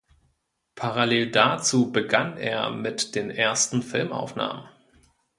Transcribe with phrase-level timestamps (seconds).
[0.73, 4.67] Parallel dazu begann er mit den ersten Filmaufnahmen.